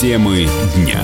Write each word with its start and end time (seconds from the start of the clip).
Темы 0.00 0.46
дня. 0.76 1.02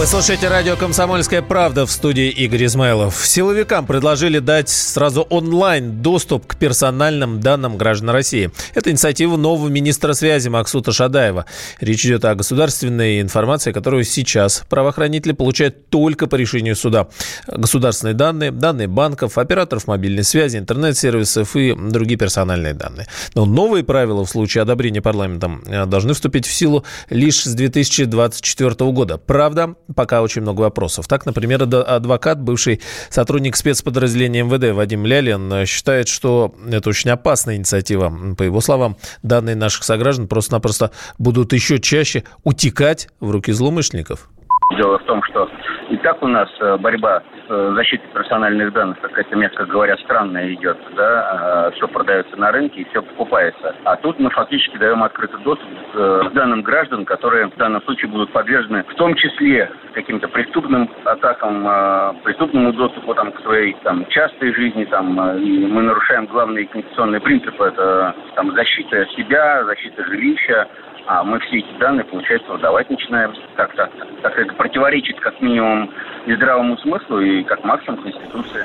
Вы 0.00 0.06
слушаете 0.06 0.48
радио 0.48 0.76
«Комсомольская 0.76 1.42
правда» 1.42 1.84
в 1.84 1.90
студии 1.90 2.30
Игорь 2.30 2.64
Измайлов. 2.64 3.16
Силовикам 3.22 3.86
предложили 3.86 4.38
дать 4.38 4.70
сразу 4.70 5.26
онлайн 5.28 6.00
доступ 6.00 6.46
к 6.46 6.56
персональным 6.56 7.40
данным 7.40 7.76
граждан 7.76 8.08
России. 8.08 8.50
Это 8.74 8.90
инициатива 8.90 9.36
нового 9.36 9.68
министра 9.68 10.14
связи 10.14 10.48
Максута 10.48 10.90
Шадаева. 10.90 11.44
Речь 11.80 12.06
идет 12.06 12.24
о 12.24 12.34
государственной 12.34 13.20
информации, 13.20 13.72
которую 13.72 14.04
сейчас 14.04 14.64
правоохранители 14.70 15.32
получают 15.32 15.90
только 15.90 16.28
по 16.28 16.36
решению 16.36 16.76
суда. 16.76 17.08
Государственные 17.46 18.14
данные, 18.14 18.52
данные 18.52 18.88
банков, 18.88 19.36
операторов 19.36 19.86
мобильной 19.86 20.24
связи, 20.24 20.56
интернет-сервисов 20.56 21.54
и 21.56 21.74
другие 21.74 22.16
персональные 22.16 22.72
данные. 22.72 23.06
Но 23.34 23.44
новые 23.44 23.84
правила 23.84 24.24
в 24.24 24.30
случае 24.30 24.62
одобрения 24.62 25.02
парламентом 25.02 25.62
э, 25.66 25.84
должны 25.84 26.14
вступить 26.14 26.46
в 26.46 26.52
силу 26.54 26.86
лишь 27.10 27.42
с 27.42 27.52
2024 27.52 28.90
года. 28.92 29.18
Правда, 29.18 29.74
пока 29.94 30.22
очень 30.22 30.42
много 30.42 30.62
вопросов. 30.62 31.08
Так, 31.08 31.26
например, 31.26 31.62
адвокат, 31.62 32.40
бывший 32.40 32.80
сотрудник 33.08 33.56
спецподразделения 33.56 34.44
МВД 34.44 34.74
Вадим 34.74 35.06
Лялин 35.06 35.52
э, 35.52 35.66
считает, 35.66 36.08
что 36.08 36.54
это 36.70 36.88
очень 36.88 37.10
опасная 37.10 37.56
инициатива. 37.56 38.12
По 38.36 38.42
его 38.42 38.60
словам, 38.60 38.96
данные 39.22 39.56
наших 39.56 39.84
сограждан 39.84 40.28
просто-напросто 40.28 40.90
будут 41.18 41.52
еще 41.52 41.78
чаще 41.78 42.24
утекать 42.44 43.08
в 43.20 43.30
руки 43.30 43.52
злоумышленников. 43.52 44.28
Дело 44.76 44.98
в 44.98 45.04
том, 45.04 45.20
что 45.28 45.48
и 45.90 45.96
так 45.96 46.22
у 46.22 46.28
нас 46.28 46.48
э, 46.60 46.76
борьба 46.78 47.20
с 47.20 47.50
э, 47.50 47.72
защитой 47.74 48.06
персональных 48.14 48.72
данных, 48.72 49.00
какая-то, 49.00 49.34
мягко 49.34 49.66
говоря, 49.66 49.96
странная 49.98 50.54
идет, 50.54 50.78
да, 50.94 51.28
а, 51.32 51.70
все 51.72 51.88
продается 51.88 52.36
на 52.36 52.52
рынке 52.52 52.82
и 52.82 52.84
все 52.90 53.02
покупается. 53.02 53.74
А 53.84 53.96
тут 53.96 54.18
мы 54.20 54.30
фактически 54.30 54.76
даем 54.78 55.02
открытый 55.02 55.40
доступ 55.40 55.68
э, 55.94 56.22
к 56.30 56.32
данным 56.32 56.62
граждан, 56.62 57.04
которые 57.04 57.48
в 57.48 57.56
данном 57.56 57.82
случае 57.82 58.08
будут 58.08 58.32
подвержены 58.32 58.84
в 58.84 58.94
том 58.94 59.16
числе 59.16 59.68
каким-то 59.94 60.28
преступным 60.28 60.88
атакам, 61.04 62.16
преступному 62.22 62.72
доступу 62.72 63.12
там, 63.14 63.32
к 63.32 63.40
своей 63.40 63.76
там, 63.82 64.06
частой 64.06 64.54
жизни, 64.54 64.84
там, 64.84 65.38
и 65.38 65.66
мы 65.66 65.82
нарушаем 65.82 66.26
главные 66.26 66.66
конституционные 66.66 67.20
принципы, 67.20 67.64
это 67.64 68.14
там, 68.36 68.52
защита 68.52 69.04
себя, 69.16 69.64
защита 69.64 70.04
жилища, 70.04 70.68
а 71.06 71.24
мы 71.24 71.40
все 71.40 71.58
эти 71.58 71.78
данные, 71.78 72.04
получается, 72.04 72.50
выдавать 72.52 72.88
начинаем 72.90 73.32
как-то. 73.56 73.90
Так 74.22 74.38
это 74.38 74.54
противоречит 74.54 75.18
как 75.20 75.40
минимум 75.40 75.90
и 76.26 76.34
здравому 76.34 76.76
смыслу, 76.78 77.20
и 77.20 77.42
как 77.44 77.64
максимум 77.64 78.02
Конституции. 78.02 78.64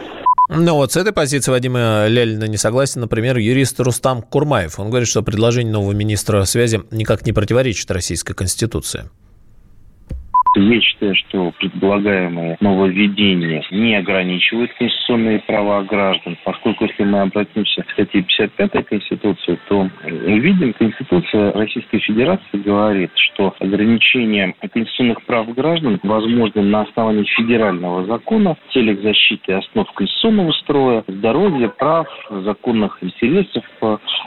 Ну 0.50 0.75
вот 0.75 0.91
с 0.91 0.97
этой 0.97 1.11
позиции 1.11 1.52
Вадима 1.52 2.06
Лялина 2.08 2.45
не 2.45 2.58
согласен, 2.58 3.02
например, 3.02 3.38
юрист 3.38 3.80
Рустам 3.80 4.22
Курмаев. 4.22 4.80
Он 4.80 4.89
говорит, 4.89 5.08
что 5.08 5.23
предложение 5.23 5.73
нового 5.73 5.94
министра 5.94 6.44
связи 6.44 6.81
никак 6.91 7.25
не 7.25 7.33
противоречит 7.33 7.89
российской 7.89 8.36
конституции. 8.36 9.09
Я 10.56 10.80
считаю, 10.80 11.16
что 11.16 11.52
предполагаемое 11.59 12.58
нововведение 12.61 13.64
не 13.72 13.95
ограничивает 13.95 14.73
конституционные 14.73 15.39
права 15.39 15.84
граждан, 15.84 16.38
поскольку 16.45 16.86
если 16.86 17.03
мы 17.03 17.22
обратимся 17.22 17.84
к 17.84 17.92
статье 17.92 18.22
55 18.22 18.86
Конституции, 18.86 19.59
то 19.67 19.89
увидим, 20.06 20.73
Конституция 20.73 21.52
Российской 21.52 22.00
Федерации 22.00 22.58
говорит, 22.58 23.12
что 23.16 23.53
ограничение 23.59 24.56
конституционных 24.62 25.23
прав 25.23 25.53
граждан 25.53 26.00
возможно 26.03 26.62
на 26.62 26.81
основании 26.84 27.25
федерального 27.25 28.06
закона 28.06 28.56
в 28.56 28.73
целях 28.73 29.02
защиты 29.02 29.53
основ 29.53 29.92
конституционного 29.92 30.53
строя, 30.53 31.03
здоровья, 31.08 31.67
прав, 31.67 32.08
законных 32.30 32.97
интересов 33.02 33.64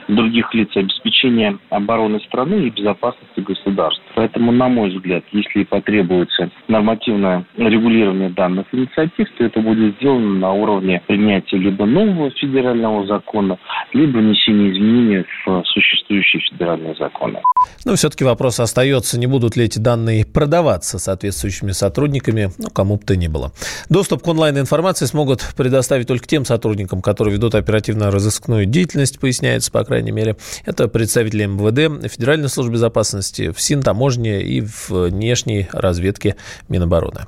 других 0.09 0.53
лиц, 0.55 0.69
обеспечения 0.77 1.59
обороны 1.71 2.21
страны 2.21 2.67
и 2.67 2.71
безопасности 2.71 3.41
государства. 3.41 4.05
Поэтому, 4.15 4.53
на 4.53 4.69
мой 4.69 4.91
взгляд, 4.91 5.25
если 5.33 5.65
потребуется 5.65 6.18
требуется 6.19 6.51
нормативное 6.69 7.47
регулирование 7.57 8.31
данных 8.31 8.67
инициатив, 8.73 9.27
то 9.37 9.45
это 9.45 9.61
будет 9.61 9.97
сделано 9.97 10.39
на 10.39 10.53
уровне 10.53 11.03
принятия 11.07 11.57
либо 11.57 11.87
нового 11.87 12.31
федерального 12.31 13.07
закона, 13.07 13.59
либо 13.93 14.19
внесения 14.19 14.71
изменений 14.71 15.25
в 15.47 15.63
существующие 15.65 16.43
федеральные 16.51 16.95
законы. 16.99 17.41
Но 17.85 17.95
все-таки 17.95 18.25
вопрос 18.25 18.61
остается, 18.61 19.19
не 19.19 19.27
будут 19.27 19.57
ли 19.57 19.65
эти 19.65 19.79
данные 19.79 20.25
продаваться 20.27 20.99
соответствующими 20.99 21.73
сотрудниками, 21.73 22.49
ну, 22.59 22.69
кому 22.71 22.97
бы 22.97 23.05
то 23.05 23.17
ни 23.17 23.29
было. 23.29 23.53
Доступ 23.89 24.23
к 24.23 24.29
онлайн-информации 24.29 25.07
смогут 25.07 25.41
предоставить 25.57 26.09
только 26.09 26.27
тем 26.27 26.45
сотрудникам, 26.45 27.03
которые 27.03 27.35
ведут 27.35 27.55
оперативно-розыскную 27.55 28.67
деятельность, 28.67 29.21
поясняется, 29.21 29.71
по 29.71 29.85
крайней 29.85 30.13
мере. 30.13 30.37
Это 30.67 30.89
представители 30.89 31.47
МВД, 31.47 32.11
Федеральной 32.11 32.49
службы 32.49 32.75
безопасности, 32.75 33.51
ФСИН, 33.51 33.83
таможни 33.83 34.41
и 34.41 34.63
внешней 34.89 35.69
разведки 35.73 36.08
разведки 36.09 36.37
Минобороны. 36.69 37.27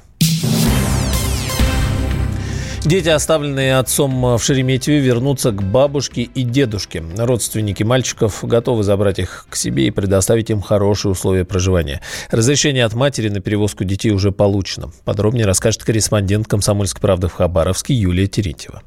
Дети, 2.83 3.11
оставленные 3.11 3.77
отцом 3.77 4.39
в 4.39 4.43
Шереметьеве, 4.43 5.01
вернутся 5.01 5.51
к 5.51 5.63
бабушке 5.63 6.23
и 6.23 6.43
дедушке. 6.43 7.05
Родственники 7.19 7.83
мальчиков 7.83 8.43
готовы 8.43 8.85
забрать 8.85 9.19
их 9.19 9.47
к 9.51 9.57
себе 9.57 9.87
и 9.87 9.91
предоставить 9.91 10.49
им 10.49 10.63
хорошие 10.63 11.13
условия 11.13 11.45
проживания. 11.45 12.01
Разрешение 12.31 12.87
от 12.87 12.95
матери 12.95 13.29
на 13.29 13.41
перевозку 13.41 13.85
детей 13.85 14.13
уже 14.13 14.33
получено. 14.33 14.91
Подробнее 15.05 15.45
расскажет 15.45 15.85
корреспондент 15.85 16.49
«Комсомольской 16.49 17.03
правды» 17.03 17.29
в 17.29 17.35
Хабаровске 17.35 17.93
Юлия 17.93 18.27
Терентьева. 18.27 18.81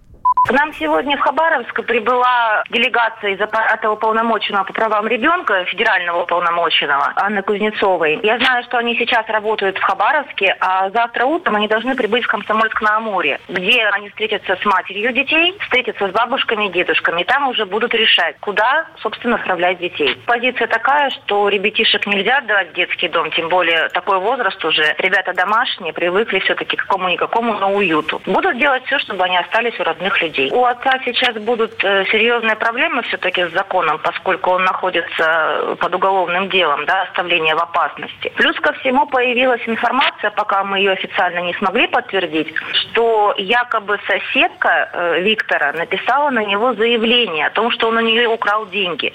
К 0.46 0.52
нам 0.52 0.74
сегодня 0.74 1.16
в 1.16 1.22
Хабаровск 1.22 1.86
прибыла 1.86 2.64
делегация 2.70 3.32
из 3.32 3.40
аппарата 3.40 3.90
уполномоченного 3.90 4.66
по 4.66 4.74
правам 4.74 5.08
ребенка, 5.08 5.64
федерального 5.64 6.24
уполномоченного, 6.24 7.14
Анны 7.16 7.42
Кузнецовой. 7.44 8.20
Я 8.24 8.38
знаю, 8.40 8.62
что 8.66 8.78
они 8.78 8.98
сейчас 8.98 9.26
работают 9.30 9.78
в 9.78 9.82
Хабаровске, 9.82 10.58
а 10.60 10.90
завтра 10.90 11.24
утром 11.28 11.56
они 11.56 11.70
должны 11.70 11.96
прибыть 11.96 12.26
в 12.26 12.28
Комсомольск-на-Амуре, 12.28 13.40
где 13.48 13.86
они 13.86 14.10
встретятся 14.10 14.58
с 14.62 14.66
матерью 14.66 15.14
детей, 15.14 15.58
встретятся 15.62 16.10
с 16.10 16.12
бабушками 16.12 16.68
и 16.68 16.72
дедушками. 16.74 17.22
И 17.22 17.24
там 17.24 17.48
уже 17.48 17.66
будут 17.66 17.94
решать, 17.94 18.36
куда, 18.42 18.88
собственно, 19.02 19.36
отправлять 19.36 19.80
детей. 19.80 20.22
Позиция 20.26 20.68
такая, 20.68 21.10
что 21.12 21.48
ребятишек 21.48 22.06
нельзя 22.06 22.40
отдавать 22.40 22.72
в 22.72 22.74
детский 22.74 23.08
дом, 23.08 23.32
тем 23.32 23.48
более 23.48 23.88
такой 23.90 24.20
возраст 24.20 24.64
уже. 24.66 24.94
Ребята 24.98 25.32
домашние, 25.34 25.94
привыкли 25.94 26.40
все-таки 26.40 26.76
к 26.76 26.82
какому-никакому, 26.82 27.54
но 27.54 27.72
уюту. 27.72 28.22
Будут 28.26 28.58
делать 28.58 28.84
все, 28.88 29.00
чтобы 29.00 29.24
они 29.24 29.38
остались 29.38 29.80
у 29.80 29.84
родных 29.84 30.22
людей 30.22 30.33
людей. 30.34 30.52
У 30.52 30.66
отца 30.66 31.00
сейчас 31.06 31.36
будут 31.36 31.84
э, 31.84 32.06
серьезные 32.12 32.56
проблемы 32.56 33.02
все-таки 33.04 33.46
с 33.46 33.54
законом, 33.54 34.00
поскольку 34.04 34.52
он 34.52 34.64
находится 34.64 35.76
под 35.80 35.96
уголовным 35.96 36.50
делом, 36.50 36.86
да, 36.86 37.04
оставление 37.04 37.56
в 37.56 37.60
опасности. 37.60 38.32
Плюс 38.36 38.56
ко 38.60 38.74
всему 38.74 39.06
появилась 39.08 39.62
информация, 39.68 40.32
пока 40.32 40.64
мы 40.64 40.80
ее 40.80 40.92
официально 40.92 41.40
не 41.40 41.54
смогли 41.56 41.88
подтвердить, 41.88 42.54
что 42.74 43.34
якобы 43.38 44.00
соседка 44.08 44.90
э, 44.94 45.22
Виктора 45.22 45.74
написала 45.74 46.30
на 46.30 46.44
него 46.46 46.74
заявление 46.74 47.48
о 47.48 47.52
том, 47.52 47.72
что 47.72 47.90
он 47.90 47.98
у 47.98 48.02
нее 48.02 48.28
украл 48.28 48.68
деньги. 48.68 49.14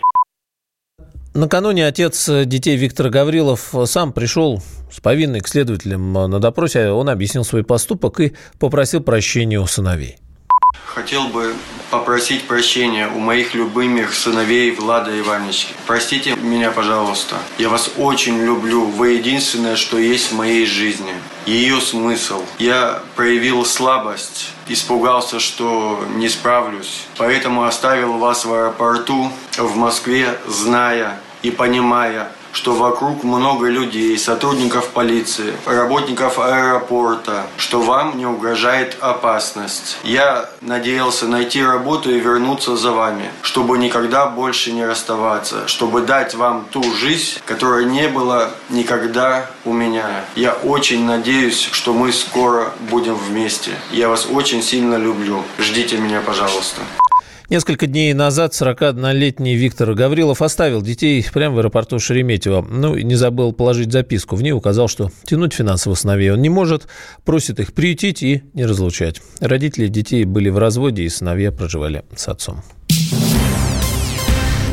Накануне 1.34 1.87
отец 1.87 2.28
детей 2.28 2.77
Виктор 2.77 3.11
Гаврилов 3.11 3.73
сам 3.84 4.12
пришел 4.12 4.61
с 4.91 4.99
повинной 4.99 5.41
к 5.41 5.47
следователям 5.47 6.12
на 6.12 6.41
допросе. 6.41 6.89
Он 6.91 7.09
объяснил 7.09 7.45
свой 7.45 7.62
поступок 7.62 8.19
и 8.19 8.33
попросил 8.59 9.03
прощения 9.03 9.61
у 9.61 9.67
сыновей. 9.67 10.17
Хотел 10.94 11.28
бы 11.28 11.54
попросить 11.91 12.49
прощения 12.49 13.09
у 13.09 13.19
моих 13.19 13.54
любимых 13.54 14.15
сыновей 14.15 14.71
Влада 14.71 15.16
Ивановича. 15.21 15.69
Простите 15.87 16.34
меня, 16.34 16.71
пожалуйста. 16.71 17.37
Я 17.59 17.69
вас 17.69 17.91
очень 17.99 18.43
люблю. 18.43 18.87
Вы 18.87 19.12
единственное, 19.12 19.77
что 19.77 19.98
есть 19.98 20.32
в 20.32 20.37
моей 20.37 20.65
жизни. 20.65 21.12
Ее 21.44 21.81
смысл. 21.82 22.43
Я 22.59 23.03
проявил 23.16 23.66
слабость, 23.66 24.50
испугался, 24.66 25.41
что 25.41 26.03
не 26.16 26.28
справлюсь. 26.31 27.03
Поэтому 27.19 27.65
оставил 27.65 28.15
вас 28.15 28.47
в 28.47 28.53
аэропорту 28.53 29.30
в 29.59 29.77
Москве, 29.77 30.39
зная 30.47 31.21
и 31.42 31.51
понимая, 31.51 32.33
что 32.53 32.74
вокруг 32.74 33.24
много 33.24 33.68
людей, 33.68 34.18
сотрудников 34.18 34.89
полиции, 34.89 35.54
работников 35.66 36.39
аэропорта, 36.39 37.47
что 37.56 37.80
вам 37.80 38.18
не 38.18 38.27
угрожает 38.27 38.97
опасность. 39.00 39.98
Я 40.03 40.48
надеялся 40.60 41.27
найти 41.27 41.62
работу 41.62 42.10
и 42.10 42.21
вернуться 42.21 42.77
за 42.77 42.92
вами, 42.92 43.30
чтобы 43.42 43.78
никогда 43.78 44.27
больше 44.27 44.72
не 44.72 44.84
расставаться, 44.84 45.68
чтобы 45.68 46.03
дать 46.03 46.34
вам 46.34 46.66
ту 46.71 46.83
жизнь, 46.95 47.41
которая 47.45 47.84
не 47.84 48.09
была 48.09 48.51
никогда 48.71 49.51
у 49.65 49.72
меня. 49.72 50.24
Я 50.34 50.53
очень 50.53 51.04
надеюсь, 51.04 51.68
что 51.72 51.92
мы 51.92 52.12
скоро 52.12 52.72
будем 52.91 53.15
вместе. 53.15 53.72
Я 53.91 54.09
вас 54.09 54.27
очень 54.30 54.62
сильно 54.62 54.97
люблю. 54.97 55.42
Ждите 55.59 55.97
меня, 55.97 56.21
пожалуйста. 56.21 56.83
Несколько 57.50 57.86
дней 57.86 58.12
назад 58.12 58.53
41-летний 58.53 59.56
Виктор 59.56 59.95
Гаврилов 59.95 60.42
оставил 60.42 60.83
детей 60.83 61.24
прямо 61.33 61.56
в 61.56 61.59
аэропорту 61.60 61.98
Шереметьево. 61.98 62.60
Ну, 62.60 62.95
и 62.95 63.03
не 63.03 63.15
забыл 63.15 63.54
положить 63.54 63.91
записку. 63.91 64.36
В 64.36 64.42
ней 64.42 64.53
указал, 64.53 64.86
что 64.86 65.10
тянуть 65.24 65.54
финансово 65.54 65.95
сыновей 65.95 66.30
он 66.30 66.42
не 66.42 66.50
может, 66.50 66.89
просит 67.24 67.59
их 67.59 67.72
приютить 67.72 68.22
и 68.22 68.42
не 68.53 68.66
разлучать. 68.66 69.22
Родители 69.41 69.89
детей 69.89 70.27
были 70.27 70.50
в 70.50 70.59
разводе, 70.59 71.04
и 71.04 71.09
сыновья 71.09 71.50
проживали 71.50 72.04
с 72.15 72.28
отцом. 72.28 72.62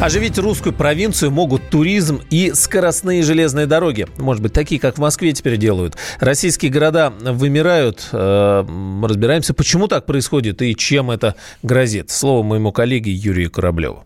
Оживить 0.02 0.38
русскую 0.38 0.74
провинцию 0.74 1.32
могут 1.32 1.70
туризм 1.70 2.22
и 2.30 2.52
скоростные 2.54 3.24
железные 3.24 3.66
дороги. 3.66 4.08
Может 4.18 4.44
быть, 4.44 4.52
такие, 4.52 4.80
как 4.80 4.96
в 4.96 5.02
Москве 5.02 5.32
теперь 5.32 5.56
делают. 5.56 5.96
Российские 6.20 6.70
города 6.70 7.14
вымирают. 7.22 8.10
Э, 8.12 8.66
разбираемся, 9.04 9.54
почему 9.54 9.88
так 9.88 10.06
происходит 10.06 10.62
и 10.62 10.76
чем 10.76 11.12
это 11.12 11.36
грозит. 11.64 12.12
Слово 12.12 12.44
моему 12.44 12.74
коллеге 12.74 13.12
Юрию 13.14 13.50
Кораблеву. 13.50 14.04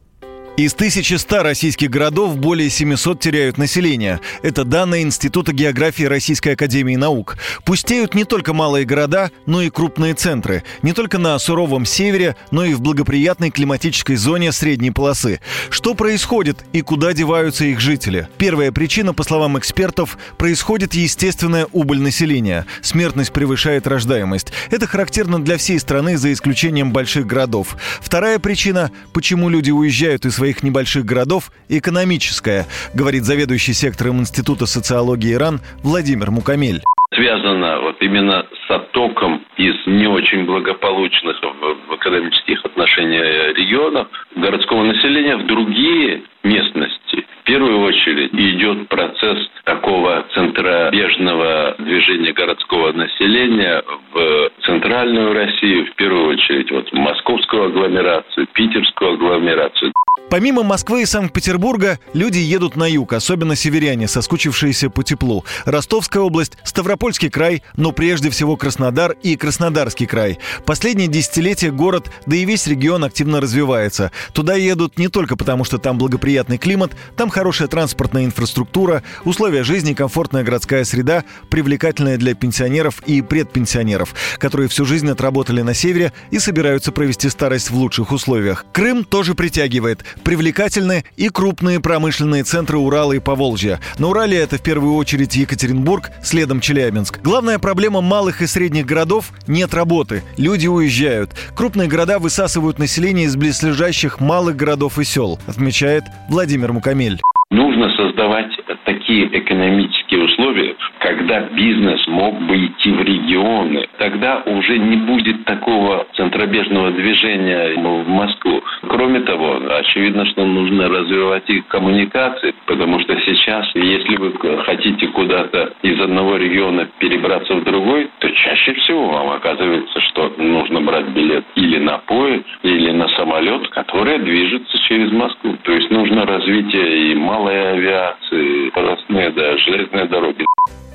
Из 0.57 0.73
1100 0.73 1.43
российских 1.43 1.89
городов 1.89 2.37
более 2.37 2.69
700 2.69 3.19
теряют 3.19 3.57
население. 3.57 4.19
Это 4.41 4.65
данные 4.65 5.03
Института 5.03 5.53
географии 5.53 6.03
Российской 6.03 6.49
Академии 6.49 6.95
Наук. 6.95 7.37
Пустеют 7.63 8.13
не 8.13 8.25
только 8.25 8.53
малые 8.53 8.85
города, 8.85 9.31
но 9.45 9.61
и 9.61 9.69
крупные 9.69 10.15
центры. 10.15 10.63
Не 10.81 10.93
только 10.93 11.17
на 11.17 11.39
суровом 11.39 11.85
севере, 11.85 12.35
но 12.51 12.65
и 12.65 12.73
в 12.73 12.81
благоприятной 12.81 13.51
климатической 13.51 14.17
зоне 14.17 14.51
средней 14.51 14.91
полосы. 14.91 15.39
Что 15.69 15.93
происходит 15.93 16.65
и 16.73 16.81
куда 16.81 17.13
деваются 17.13 17.65
их 17.65 17.79
жители? 17.79 18.27
Первая 18.37 18.71
причина, 18.71 19.13
по 19.13 19.23
словам 19.23 19.57
экспертов, 19.57 20.17
происходит 20.37 20.93
естественная 20.93 21.67
убыль 21.71 22.01
населения. 22.01 22.65
Смертность 22.81 23.31
превышает 23.31 23.87
рождаемость. 23.87 24.51
Это 24.71 24.87
характерно 24.87 25.41
для 25.41 25.57
всей 25.57 25.79
страны, 25.79 26.17
за 26.17 26.33
исключением 26.33 26.91
больших 26.91 27.27
городов. 27.27 27.77
Вторая 28.01 28.39
причина, 28.39 28.91
почему 29.13 29.47
люди 29.49 29.71
уезжают 29.71 30.25
из 30.25 30.38
своих 30.39 30.63
небольших 30.63 31.03
городов 31.03 31.51
экономическая, 31.67 32.65
говорит 32.93 33.23
заведующий 33.23 33.73
сектором 33.73 34.21
Института 34.21 34.65
социологии 34.65 35.33
Иран 35.33 35.59
Владимир 35.83 36.31
Мукамель 36.31 36.81
связано 37.11 37.81
вот 37.81 37.97
именно 38.01 38.45
с 38.67 38.71
оттоком 38.71 39.43
из 39.57 39.75
не 39.87 40.07
очень 40.07 40.45
благополучных 40.45 41.41
в 41.41 41.95
экономических 41.95 42.63
отношениях 42.63 43.57
регионов 43.57 44.07
городского 44.35 44.83
населения 44.83 45.35
в 45.35 45.45
другие 45.47 46.21
местности. 46.43 47.25
В 47.41 47.43
первую 47.43 47.81
очередь 47.81 48.31
идет 48.33 48.87
процесс 48.89 49.37
такого 49.65 50.25
центробежного 50.33 51.75
движения 51.79 52.31
городского 52.31 52.91
населения 52.93 53.83
в 54.13 54.49
центральную 54.69 55.33
Россию, 55.33 55.85
в 55.91 55.95
первую 55.95 56.27
очередь 56.29 56.69
вот 56.71 56.91
московскую 56.93 57.65
агломерацию, 57.65 58.47
питерскую 58.53 59.13
агломерацию. 59.13 59.91
Помимо 60.29 60.61
Москвы 60.61 61.01
и 61.01 61.05
Санкт-Петербурга, 61.05 61.97
люди 62.13 62.37
едут 62.37 62.75
на 62.75 62.87
юг, 62.87 63.13
особенно 63.13 63.55
северяне, 63.55 64.07
соскучившиеся 64.07 64.91
по 64.91 65.03
теплу. 65.03 65.43
Ростовская 65.65 66.21
область, 66.21 66.55
Ставропольский 66.63 67.31
край, 67.31 67.63
но 67.77 67.91
прежде 67.91 68.29
всего 68.29 68.55
Краснодар 68.55 69.15
и 69.23 69.35
Краснодарский 69.35 70.05
край. 70.05 70.37
Последние 70.67 71.07
десятилетия 71.07 71.71
город, 71.71 72.11
да 72.27 72.35
и 72.35 72.45
весь 72.45 72.67
регион 72.67 73.03
активно 73.03 73.41
развивается. 73.41 74.11
Туда 74.33 74.53
едут 74.53 74.99
не 74.99 75.07
только 75.07 75.35
потому, 75.35 75.63
что 75.63 75.79
там 75.79 75.97
благоприятный 75.97 76.59
климат, 76.59 76.91
там 77.17 77.29
хорошая 77.29 77.67
транспортная 77.67 78.25
инфраструктура, 78.25 79.01
условия 79.25 79.63
жизни, 79.63 79.93
комфортная 79.95 80.43
городская 80.43 80.83
среда, 80.83 81.23
привлекательная 81.49 82.17
для 82.17 82.35
пенсионеров 82.35 83.01
и 83.07 83.23
предпенсионеров, 83.23 84.13
которые 84.37 84.58
всю 84.67 84.85
жизнь 84.85 85.09
отработали 85.09 85.61
на 85.61 85.73
севере 85.73 86.11
и 86.31 86.39
собираются 86.39 86.91
провести 86.91 87.29
старость 87.29 87.71
в 87.71 87.75
лучших 87.75 88.11
условиях. 88.11 88.65
Крым 88.73 89.03
тоже 89.03 89.35
притягивает 89.35 90.03
привлекательны 90.23 91.03
и 91.17 91.29
крупные 91.29 91.79
промышленные 91.79 92.43
центры 92.43 92.77
Урала 92.77 93.13
и 93.13 93.19
Поволжья. 93.19 93.79
На 93.97 94.07
Урале 94.07 94.37
это 94.37 94.57
в 94.57 94.63
первую 94.63 94.95
очередь 94.95 95.35
Екатеринбург, 95.35 96.11
следом 96.23 96.59
Челябинск. 96.59 97.19
Главная 97.21 97.59
проблема 97.59 98.01
малых 98.01 98.41
и 98.41 98.47
средних 98.47 98.85
городов– 98.85 99.31
нет 99.47 99.73
работы. 99.73 100.23
Люди 100.37 100.67
уезжают. 100.67 101.31
Крупные 101.55 101.87
города 101.87 102.19
высасывают 102.19 102.79
население 102.79 103.25
из 103.25 103.35
близлежащих 103.35 104.19
малых 104.19 104.55
городов 104.55 104.99
и 104.99 105.03
сел, 105.03 105.39
отмечает 105.47 106.03
Владимир 106.29 106.73
Мукамель. 106.73 107.21
Нужно 107.49 107.89
создавать 107.97 108.51
такие 108.89 109.29
экономические 109.37 110.23
условия, 110.23 110.75
когда 110.97 111.41
бизнес 111.41 112.07
мог 112.07 112.41
бы 112.41 112.65
идти 112.65 112.91
в 112.91 113.01
регионы. 113.01 113.87
Тогда 113.99 114.41
уже 114.47 114.79
не 114.79 114.97
будет 114.97 115.45
такого 115.45 116.07
центробежного 116.15 116.89
движения 116.91 117.75
в 117.75 118.07
Москву. 118.07 118.63
Кроме 118.87 119.19
того, 119.21 119.61
очевидно, 119.69 120.25
что 120.25 120.43
нужно 120.45 120.89
развивать 120.89 121.47
их 121.49 121.67
коммуникации, 121.67 122.55
потому 122.65 122.99
что 123.01 123.15
сейчас, 123.21 123.69
если 123.75 124.15
вы 124.17 124.33
хотите 124.63 125.07
куда-то 125.07 125.73
из 125.83 125.99
одного 126.01 126.37
региона 126.37 126.87
перебраться 126.97 127.53
в 127.53 127.63
другой, 127.63 128.09
то 128.19 128.29
чаще 128.31 128.73
всего 128.73 129.09
вам 129.09 129.29
оказывается, 129.29 130.01
что 130.01 130.33
нужно 130.37 130.81
брать 130.81 131.09
билет 131.09 131.45
или 131.55 131.77
на 131.77 131.99
поезд, 131.99 132.45
или 132.63 132.91
на 132.91 133.07
самолет, 133.09 133.67
который 133.69 134.17
движется 134.19 134.79
через 134.87 135.11
Москву. 135.11 135.55
То 135.63 135.73
есть 135.73 135.91
нужно 135.91 136.25
развитие 136.25 137.11
и 137.11 137.15
малой 137.15 137.73
авиации, 137.73 138.71
скоростные, 138.79 139.31
да, 139.31 139.57
железные 139.57 140.07
дороги. 140.07 140.45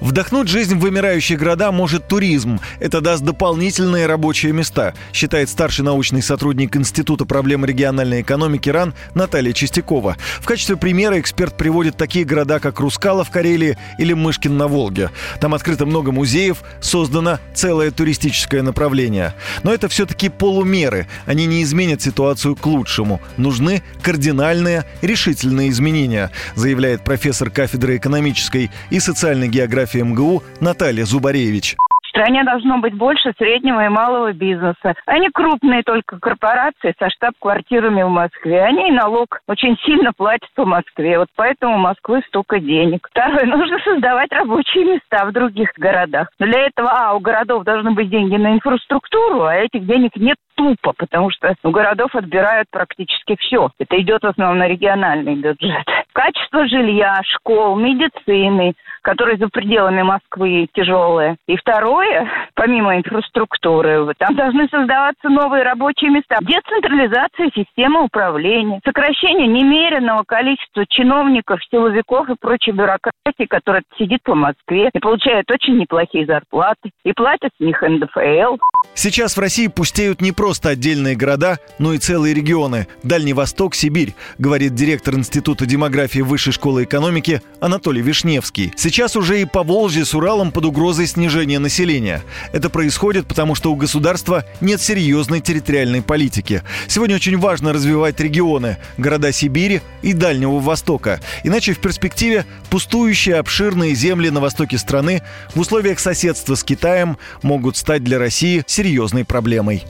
Вдохнуть 0.00 0.48
жизнь 0.48 0.76
в 0.76 0.80
вымирающие 0.80 1.38
города 1.38 1.72
может 1.72 2.08
туризм. 2.08 2.60
Это 2.78 3.00
даст 3.00 3.22
дополнительные 3.22 4.06
рабочие 4.06 4.52
места, 4.52 4.92
считает 5.14 5.48
старший 5.48 5.82
научный 5.82 6.20
сотрудник 6.20 6.76
Института 6.76 7.24
проблем 7.24 7.64
региональной 7.64 8.20
экономики 8.20 8.68
РАН 8.68 8.92
Наталья 9.14 9.52
Чистякова. 9.52 10.16
В 10.40 10.46
качестве 10.46 10.76
примера 10.76 11.18
эксперт 11.18 11.56
приводит 11.56 11.96
такие 11.96 12.26
города, 12.26 12.60
как 12.60 12.80
Рускала 12.80 13.24
в 13.24 13.30
Карелии 13.30 13.78
или 13.98 14.12
Мышкин 14.12 14.56
на 14.56 14.68
Волге. 14.68 15.10
Там 15.40 15.54
открыто 15.54 15.86
много 15.86 16.12
музеев, 16.12 16.62
создано 16.80 17.38
целое 17.54 17.90
туристическое 17.90 18.62
направление. 18.62 19.32
Но 19.62 19.72
это 19.72 19.88
все-таки 19.88 20.28
полумеры. 20.28 21.06
Они 21.24 21.46
не 21.46 21.62
изменят 21.62 22.02
ситуацию 22.02 22.56
к 22.56 22.66
лучшему. 22.66 23.22
Нужны 23.38 23.82
кардинальные, 24.02 24.84
решительные 25.00 25.70
изменения, 25.70 26.30
заявляет 26.56 27.04
профессор 27.04 27.48
кафедры 27.48 27.73
экономической 27.74 28.70
и 28.90 29.00
социальной 29.00 29.48
географии 29.48 29.98
МГУ 29.98 30.42
Наталья 30.60 31.04
Зубаревич 31.04 31.76
стране 32.14 32.44
должно 32.44 32.78
быть 32.78 32.94
больше 32.94 33.32
среднего 33.36 33.84
и 33.84 33.88
малого 33.88 34.32
бизнеса. 34.32 34.94
Они 35.04 35.28
крупные 35.30 35.82
только 35.82 36.20
корпорации 36.20 36.94
со 36.96 37.10
штаб-квартирами 37.10 38.04
в 38.04 38.08
Москве. 38.08 38.62
Они 38.62 38.88
и 38.88 38.92
налог 38.92 39.40
очень 39.48 39.76
сильно 39.84 40.12
платят 40.16 40.48
по 40.54 40.64
Москве. 40.64 41.18
Вот 41.18 41.28
поэтому 41.34 41.74
у 41.74 41.78
Москвы 41.78 42.22
столько 42.28 42.60
денег. 42.60 43.08
Второе, 43.10 43.44
нужно 43.46 43.78
создавать 43.80 44.30
рабочие 44.30 44.84
места 44.84 45.26
в 45.26 45.32
других 45.32 45.70
городах. 45.76 46.28
Для 46.38 46.66
этого, 46.66 46.90
а, 46.90 47.14
у 47.14 47.20
городов 47.20 47.64
должны 47.64 47.90
быть 47.90 48.08
деньги 48.08 48.36
на 48.36 48.54
инфраструктуру, 48.54 49.42
а 49.42 49.56
этих 49.56 49.84
денег 49.84 50.14
нет 50.16 50.36
тупо, 50.54 50.92
потому 50.96 51.30
что 51.30 51.54
у 51.62 51.70
городов 51.70 52.14
отбирают 52.14 52.68
практически 52.70 53.36
все. 53.40 53.70
Это 53.78 54.00
идет 54.00 54.22
в 54.22 54.26
основном 54.26 54.58
на 54.58 54.68
региональный 54.68 55.34
бюджет. 55.34 55.84
Качество 56.12 56.66
жилья, 56.68 57.20
школ, 57.24 57.76
медицины, 57.76 58.74
которые 59.02 59.36
за 59.36 59.48
пределами 59.48 60.02
Москвы 60.02 60.68
тяжелые. 60.72 61.36
И 61.46 61.56
второе, 61.56 62.30
помимо 62.54 62.96
инфраструктуры, 62.96 64.14
там 64.18 64.34
должны 64.36 64.68
создаваться 64.68 65.28
новые 65.28 65.64
рабочие 65.64 66.10
места. 66.10 66.38
Децентрализация 66.40 67.50
системы 67.54 68.04
управления, 68.04 68.80
сокращение 68.84 69.46
немеренного 69.46 70.22
количества 70.26 70.86
чиновников, 70.88 71.60
силовиков 71.70 72.30
и 72.30 72.36
прочей 72.40 72.70
бюрократии, 72.70 73.46
которая 73.48 73.82
сидит 73.98 74.22
по 74.22 74.34
Москве 74.34 74.90
и 74.92 74.98
получает 74.98 75.50
очень 75.50 75.76
неплохие 75.76 76.26
зарплаты, 76.26 76.90
и 77.04 77.12
платят 77.12 77.50
с 77.56 77.60
них 77.60 77.82
НДФЛ. 77.82 78.56
Сейчас 78.94 79.36
в 79.36 79.40
России 79.40 79.66
пустеют 79.66 80.20
не 80.20 80.32
просто 80.32 80.43
отдельные 80.70 81.16
города, 81.16 81.58
но 81.78 81.94
и 81.94 81.98
целые 81.98 82.34
регионы. 82.34 82.86
Дальний 83.02 83.32
Восток, 83.32 83.74
Сибирь, 83.74 84.14
говорит 84.38 84.74
директор 84.74 85.14
Института 85.14 85.64
демографии 85.66 86.20
Высшей 86.20 86.52
школы 86.52 86.84
экономики 86.84 87.40
Анатолий 87.60 88.02
Вишневский. 88.02 88.72
Сейчас 88.76 89.16
уже 89.16 89.40
и 89.40 89.44
по 89.44 89.62
Волжье 89.62 90.04
с 90.04 90.14
Уралом 90.14 90.52
под 90.52 90.66
угрозой 90.66 91.06
снижения 91.06 91.58
населения. 91.58 92.22
Это 92.52 92.68
происходит 92.68 93.26
потому, 93.26 93.54
что 93.54 93.72
у 93.72 93.76
государства 93.76 94.44
нет 94.60 94.80
серьезной 94.80 95.40
территориальной 95.40 96.02
политики. 96.02 96.62
Сегодня 96.88 97.16
очень 97.16 97.38
важно 97.38 97.72
развивать 97.72 98.20
регионы, 98.20 98.76
города 98.98 99.32
Сибири 99.32 99.80
и 100.02 100.12
Дальнего 100.12 100.60
Востока. 100.60 101.20
Иначе 101.42 101.72
в 101.72 101.78
перспективе 101.78 102.44
пустующие 102.70 103.36
обширные 103.36 103.94
земли 103.94 104.30
на 104.30 104.40
востоке 104.40 104.78
страны 104.78 105.22
в 105.54 105.60
условиях 105.60 105.98
соседства 105.98 106.54
с 106.54 106.64
Китаем 106.64 107.16
могут 107.42 107.76
стать 107.76 108.04
для 108.04 108.18
России 108.18 108.64
серьезной 108.66 109.24
проблемой. 109.24 109.84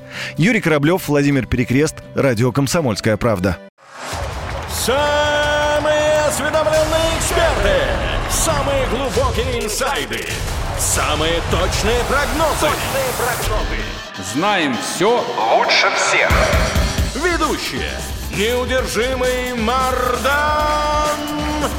Юрий 0.44 0.60
Кораблев, 0.60 1.08
Владимир 1.08 1.46
Перекрест, 1.46 1.96
Радио 2.14 2.52
«Комсомольская 2.52 3.16
правда». 3.16 3.56
Самые 4.70 6.20
осведомленные 6.28 7.16
эксперты, 7.16 7.80
самые 8.28 8.86
глубокие 8.88 9.64
инсайды, 9.64 10.20
самые 10.78 11.40
точные 11.50 11.98
прогнозы. 12.10 12.60
Точные 12.60 13.10
прогнозы. 13.16 13.80
Знаем 14.34 14.76
все 14.76 15.24
лучше 15.56 15.86
всех. 15.96 16.30
Ведущие. 17.14 17.92
Неудержимый 18.36 19.54
Мардан 19.54 21.08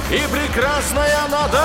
и 0.10 0.24
прекрасная 0.34 1.28
Надана 1.30 1.65